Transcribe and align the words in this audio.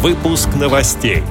Выпуск 0.00 0.48
новостей. 0.54 1.24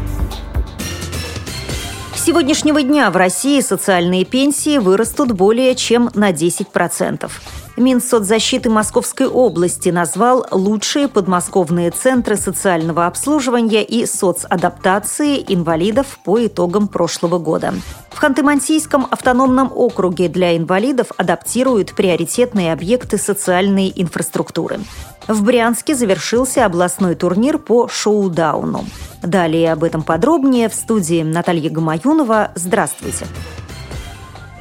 Сегодняшнего 2.28 2.84
дня 2.84 3.10
в 3.10 3.16
России 3.16 3.62
социальные 3.62 4.26
пенсии 4.26 4.80
вырастут 4.80 5.32
более 5.32 5.76
чем 5.76 6.10
на 6.14 6.34
10%. 6.34 7.32
Минсоцзащиты 7.78 8.70
Московской 8.70 9.28
области 9.28 9.88
назвал 9.88 10.46
лучшие 10.52 11.08
подмосковные 11.08 11.90
центры 11.90 12.36
социального 12.36 13.08
обслуживания 13.08 13.82
и 13.82 14.06
соцадаптации 14.06 15.42
инвалидов 15.48 16.20
по 16.26 16.46
итогам 16.46 16.90
прошлого 16.90 17.40
года. 17.40 17.74
В 18.12 18.22
Ханты-Мансийском 18.22 19.08
автономном 19.10 19.72
округе 19.74 20.28
для 20.28 20.58
инвалидов 20.58 21.12
адаптируют 21.16 21.96
приоритетные 21.96 22.74
объекты 22.74 23.18
социальной 23.18 23.94
инфраструктуры. 23.96 24.82
В 25.30 25.46
Брянске 25.46 25.96
завершился 25.96 26.66
областной 26.66 27.16
турнир 27.16 27.58
по 27.58 27.88
шоу-дауну. 27.88 28.84
Далее 29.22 29.74
об 29.74 29.84
этом 29.84 30.04
подробнее 30.04 30.70
в 30.70 30.74
студии 30.74 31.24
Наталья 31.24 31.70
Гамаюнова. 31.70 32.52
Здравствуйте. 32.56 33.26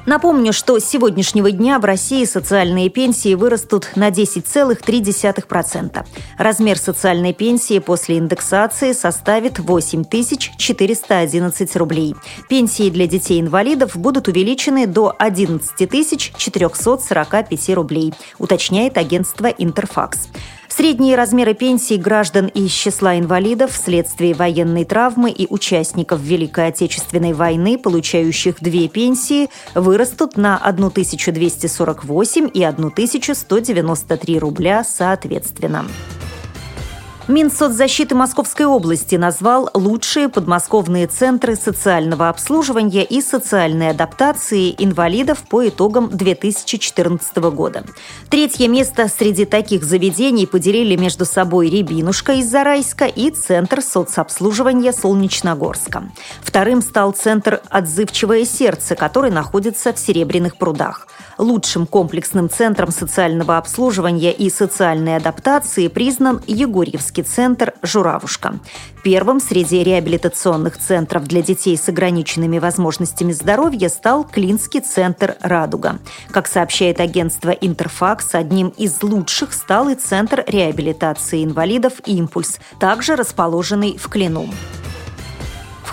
Напомню, 0.06 0.52
что 0.52 0.78
с 0.78 0.84
сегодняшнего 0.84 1.50
дня 1.50 1.80
в 1.80 1.84
России 1.84 2.24
социальные 2.24 2.90
пенсии 2.90 3.34
вырастут 3.34 3.96
на 3.96 4.10
10,3%. 4.10 6.06
Размер 6.38 6.78
социальной 6.78 7.32
пенсии 7.32 7.80
после 7.80 8.18
индексации 8.18 8.92
составит 8.92 9.58
8 9.58 10.04
411 10.56 11.76
рублей. 11.76 12.14
Пенсии 12.48 12.88
для 12.88 13.08
детей-инвалидов 13.08 13.96
будут 13.96 14.28
увеличены 14.28 14.86
до 14.86 15.12
11 15.18 15.88
445 16.36 17.70
рублей, 17.70 18.14
уточняет 18.38 18.98
агентство 18.98 19.46
«Интерфакс». 19.46 20.28
Средние 20.76 21.16
размеры 21.16 21.54
пенсий 21.54 21.96
граждан 21.96 22.48
из 22.48 22.70
числа 22.70 23.18
инвалидов 23.18 23.72
вследствие 23.72 24.34
военной 24.34 24.84
травмы 24.84 25.30
и 25.30 25.46
участников 25.48 26.20
Великой 26.20 26.66
Отечественной 26.66 27.32
войны, 27.32 27.78
получающих 27.78 28.56
две 28.60 28.86
пенсии, 28.86 29.48
вырастут 29.74 30.36
на 30.36 30.58
1248 30.58 32.50
и 32.52 32.62
1193 32.62 34.38
рубля 34.38 34.84
соответственно. 34.84 35.86
Минсоцзащиты 37.28 38.14
Московской 38.14 38.66
области 38.66 39.16
назвал 39.16 39.68
лучшие 39.74 40.28
подмосковные 40.28 41.08
центры 41.08 41.56
социального 41.56 42.28
обслуживания 42.28 43.02
и 43.02 43.20
социальной 43.20 43.90
адаптации 43.90 44.72
инвалидов 44.78 45.42
по 45.48 45.66
итогам 45.66 46.08
2014 46.16 47.36
года. 47.50 47.82
Третье 48.30 48.68
место 48.68 49.08
среди 49.08 49.44
таких 49.44 49.82
заведений 49.82 50.46
поделили 50.46 50.94
между 50.94 51.24
собой 51.24 51.68
Рябинушка 51.68 52.34
из 52.34 52.48
Зарайска 52.48 53.06
и 53.06 53.30
Центр 53.30 53.82
соцобслуживания 53.82 54.92
Солнечногорска. 54.92 56.04
Вторым 56.42 56.80
стал 56.80 57.10
Центр 57.10 57.60
«Отзывчивое 57.70 58.44
сердце», 58.44 58.94
который 58.94 59.32
находится 59.32 59.92
в 59.92 59.98
Серебряных 59.98 60.58
прудах. 60.58 61.08
Лучшим 61.38 61.88
комплексным 61.88 62.48
центром 62.48 62.92
социального 62.92 63.58
обслуживания 63.58 64.32
и 64.32 64.48
социальной 64.48 65.16
адаптации 65.16 65.88
признан 65.88 66.40
Егорьевский 66.46 67.15
центр 67.22 67.74
«Журавушка». 67.82 68.58
Первым 69.02 69.40
среди 69.40 69.82
реабилитационных 69.84 70.78
центров 70.78 71.24
для 71.24 71.42
детей 71.42 71.76
с 71.76 71.88
ограниченными 71.88 72.58
возможностями 72.58 73.32
здоровья 73.32 73.88
стал 73.88 74.24
Клинский 74.24 74.80
центр 74.80 75.36
«Радуга». 75.40 75.98
Как 76.30 76.46
сообщает 76.46 77.00
агентство 77.00 77.50
«Интерфакс», 77.50 78.34
одним 78.34 78.68
из 78.70 79.02
лучших 79.02 79.52
стал 79.52 79.88
и 79.88 79.94
Центр 79.94 80.44
реабилитации 80.46 81.44
инвалидов 81.44 81.94
«Импульс», 82.06 82.58
также 82.80 83.16
расположенный 83.16 83.96
в 83.98 84.08
Клину. 84.08 84.48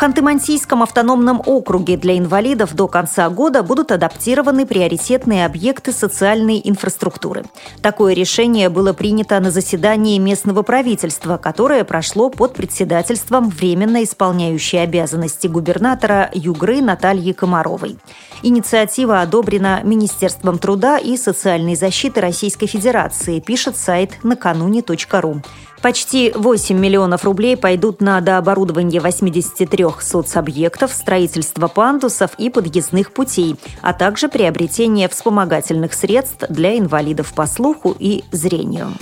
Ханты-Мансийском 0.04 0.84
автономном 0.84 1.42
округе 1.46 1.96
для 1.96 2.18
инвалидов 2.18 2.76
до 2.76 2.90
конца 2.90 3.30
года 3.30 3.64
будут 3.64 3.90
адаптированы 3.90 4.66
приоритетные 4.66 5.46
объекты 5.46 5.94
социальной 5.94 6.60
инфраструктуры. 6.62 7.46
Такое 7.82 8.14
решение 8.14 8.68
было 8.68 8.92
принято 8.92 9.40
на 9.40 9.50
заседании 9.50 10.18
местного 10.18 10.62
правительства, 10.62 11.38
которое 11.38 11.86
прошло 11.86 12.30
под 12.30 12.54
председательством 12.54 13.48
временно 13.48 14.04
исполняющей 14.04 14.84
обязанности 14.84 15.48
губернатора 15.48 16.30
Югры 16.34 16.82
Натальи 16.82 17.32
Комаровой. 17.32 17.98
Инициатива 18.42 19.22
одобрена 19.22 19.84
Министерством 19.86 20.60
труда 20.60 20.98
и 20.98 21.16
социальной 21.16 21.78
защиты 21.78 22.20
Российской 22.20 22.68
Федерации, 22.68 23.40
пишет 23.40 23.78
сайт 23.78 24.22
накануне.ру. 24.22 25.42
Почти 25.84 26.32
8 26.34 26.80
миллионов 26.80 27.26
рублей 27.26 27.58
пойдут 27.58 28.00
на 28.00 28.22
дооборудование 28.22 29.02
83 29.02 29.86
соцобъектов, 30.00 30.94
строительство 30.94 31.68
пандусов 31.68 32.32
и 32.38 32.50
подъездных 32.50 33.12
путей, 33.12 33.58
а 33.82 33.92
также 33.94 34.30
приобретение 34.30 35.10
вспомогательных 35.10 35.94
средств 35.94 36.46
для 36.48 36.78
инвалидов 36.78 37.34
по 37.34 37.46
слуху 37.48 37.94
и 38.00 38.24
зрению. 38.32 38.94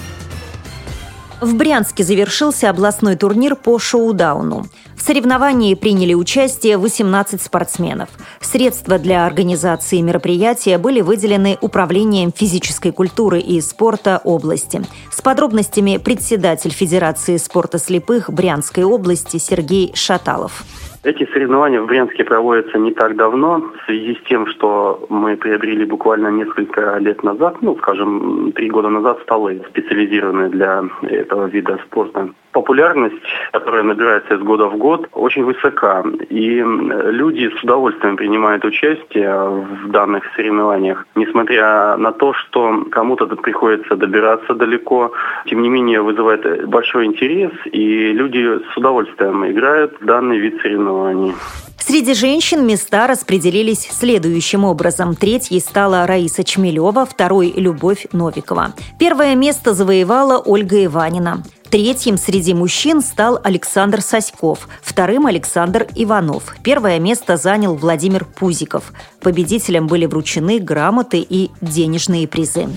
В 1.41 1.55
Брянске 1.55 2.03
завершился 2.03 2.69
областной 2.69 3.15
турнир 3.15 3.55
по 3.55 3.79
шоу-дауну. 3.79 4.67
В 4.95 5.01
соревновании 5.01 5.73
приняли 5.73 6.13
участие 6.13 6.77
18 6.77 7.41
спортсменов. 7.41 8.09
Средства 8.39 8.99
для 8.99 9.25
организации 9.25 9.99
мероприятия 10.01 10.77
были 10.77 11.01
выделены 11.01 11.57
Управлением 11.59 12.31
физической 12.31 12.91
культуры 12.91 13.39
и 13.39 13.59
спорта 13.59 14.21
области. 14.23 14.83
С 15.11 15.23
подробностями 15.23 15.97
председатель 15.97 16.69
Федерации 16.69 17.37
спорта 17.37 17.79
слепых 17.79 18.29
Брянской 18.29 18.83
области 18.83 19.37
Сергей 19.37 19.93
Шаталов. 19.95 20.63
Эти 21.03 21.25
соревнования 21.33 21.81
в 21.81 21.87
Брянске 21.87 22.23
проводятся 22.23 22.77
не 22.77 22.91
так 22.91 23.15
давно, 23.15 23.59
в 23.59 23.85
связи 23.85 24.15
с 24.15 24.27
тем, 24.29 24.45
что 24.45 25.07
мы 25.09 25.35
приобрели 25.35 25.83
буквально 25.83 26.27
несколько 26.27 26.97
лет 26.99 27.23
назад, 27.23 27.57
ну, 27.61 27.75
скажем, 27.77 28.51
три 28.51 28.69
года 28.69 28.89
назад 28.89 29.19
столы, 29.23 29.63
специализированные 29.69 30.49
для 30.49 30.83
этого 31.01 31.47
вида 31.47 31.79
спорта. 31.87 32.29
Популярность, 32.51 33.15
которая 33.51 33.83
набирается 33.83 34.35
из 34.35 34.41
года 34.41 34.67
в 34.67 34.77
год, 34.77 35.07
очень 35.13 35.43
высока. 35.43 36.03
И 36.29 36.63
люди 37.11 37.49
с 37.57 37.63
удовольствием 37.63 38.17
принимают 38.17 38.65
участие 38.65 39.31
в 39.31 39.89
данных 39.91 40.23
соревнованиях, 40.35 41.05
несмотря 41.15 41.95
на 41.97 42.11
то, 42.11 42.33
что 42.33 42.85
кому-то 42.91 43.27
приходится 43.27 43.95
добираться 43.95 44.53
далеко. 44.53 45.13
Тем 45.45 45.61
не 45.61 45.69
менее, 45.69 46.01
вызывает 46.01 46.67
большой 46.67 47.05
интерес, 47.05 47.51
и 47.71 48.11
люди 48.11 48.59
с 48.73 48.77
удовольствием 48.77 49.49
играют 49.49 49.99
в 50.01 50.05
данный 50.05 50.37
вид 50.37 50.59
соревнований. 50.61 51.33
Среди 51.77 52.13
женщин 52.13 52.65
места 52.67 53.07
распределились 53.07 53.89
следующим 53.89 54.65
образом. 54.65 55.15
Третьей 55.15 55.59
стала 55.59 56.05
Раиса 56.05 56.43
Чмелева, 56.43 57.05
второй– 57.05 57.53
Любовь 57.55 58.07
Новикова. 58.13 58.73
Первое 58.99 59.35
место 59.35 59.73
завоевала 59.73 60.37
Ольга 60.37 60.85
Иванина. 60.85 61.43
Третьим 61.71 62.17
среди 62.17 62.53
мужчин 62.53 62.99
стал 62.99 63.39
Александр 63.45 64.01
Соськов, 64.01 64.67
вторым– 64.81 65.25
Александр 65.27 65.87
Иванов. 65.95 66.53
Первое 66.63 66.99
место 66.99 67.37
занял 67.37 67.75
Владимир 67.75 68.25
Пузиков. 68.25 68.91
Победителям 69.21 69.87
были 69.87 70.05
вручены 70.05 70.59
грамоты 70.59 71.19
и 71.19 71.49
денежные 71.61 72.27
призы. 72.27 72.67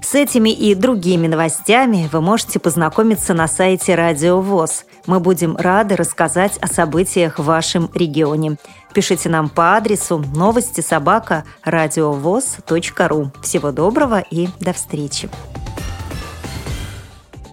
С 0.00 0.14
этими 0.14 0.50
и 0.50 0.76
другими 0.76 1.26
новостями 1.26 2.08
вы 2.12 2.20
можете 2.20 2.60
познакомиться 2.60 3.34
на 3.34 3.48
сайте 3.48 3.96
Радио 3.96 4.40
ВОЗ. 4.40 4.84
Мы 5.06 5.18
будем 5.18 5.56
рады 5.56 5.96
рассказать 5.96 6.56
о 6.58 6.68
событиях 6.68 7.40
в 7.40 7.44
вашем 7.44 7.90
регионе. 7.92 8.56
Пишите 8.92 9.28
нам 9.30 9.48
по 9.48 9.76
адресу 9.76 10.24
новости 10.32 10.80
собака 10.80 11.42
ру. 11.64 13.32
Всего 13.42 13.72
доброго 13.72 14.22
и 14.30 14.48
до 14.60 14.72
встречи. 14.72 15.28